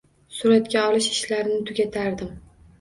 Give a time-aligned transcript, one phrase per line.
[0.37, 2.37] Suratga olish ishlarini tugatardim.